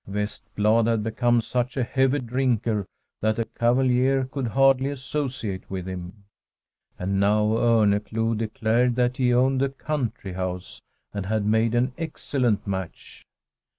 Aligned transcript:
Vestblad 0.07 0.87
had 0.87 1.03
become 1.03 1.41
such 1.41 1.77
a 1.77 1.83
heavy 1.83 2.17
drinker 2.17 2.87
that 3.21 3.37
a 3.37 3.43
Cavalier 3.43 4.25
could 4.25 4.47
hardly 4.47 4.89
associate 4.89 5.69
with 5.69 5.85
him. 5.85 6.23
And 6.97 7.19
now 7.19 7.43
Orneclou 7.45 8.35
declared 8.35 8.95
that 8.95 9.17
he 9.17 9.31
owned 9.31 9.61
a 9.61 9.69
country 9.69 10.33
house, 10.33 10.81
and 11.13 11.27
had 11.27 11.45
made 11.45 11.75
an 11.75 11.93
excellent 11.99 12.65
match. 12.65 13.27